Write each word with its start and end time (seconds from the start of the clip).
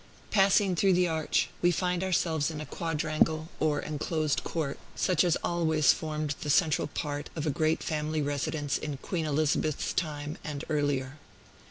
Passing 0.31 0.75
through 0.75 0.93
the 0.93 1.07
arch, 1.07 1.49
we 1.61 1.69
find 1.69 2.03
ourselves 2.03 2.49
in 2.49 2.59
a 2.59 2.65
quadrangle, 2.65 3.49
or 3.59 3.79
enclosed 3.79 4.43
court, 4.43 4.79
such 4.95 5.23
as 5.23 5.37
always 5.43 5.93
formed 5.93 6.33
the 6.41 6.49
central 6.49 6.87
part 6.87 7.29
of 7.35 7.45
a 7.45 7.51
great 7.51 7.83
family 7.83 8.19
residence 8.23 8.79
in 8.79 8.97
Queen 8.97 9.27
Elizabeth's 9.27 9.93
time, 9.93 10.39
and 10.43 10.65
earlier. 10.69 11.17